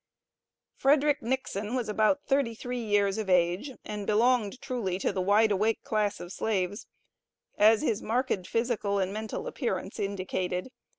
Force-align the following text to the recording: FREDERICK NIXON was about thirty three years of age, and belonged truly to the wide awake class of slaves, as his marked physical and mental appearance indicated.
FREDERICK 0.77 1.21
NIXON 1.21 1.75
was 1.75 1.87
about 1.87 2.23
thirty 2.25 2.55
three 2.55 2.79
years 2.83 3.19
of 3.19 3.29
age, 3.29 3.73
and 3.85 4.07
belonged 4.07 4.59
truly 4.59 4.97
to 4.97 5.11
the 5.13 5.21
wide 5.21 5.51
awake 5.51 5.83
class 5.83 6.19
of 6.19 6.33
slaves, 6.33 6.87
as 7.55 7.83
his 7.83 8.01
marked 8.01 8.47
physical 8.47 8.97
and 8.97 9.13
mental 9.13 9.45
appearance 9.45 9.99
indicated. 9.99 10.71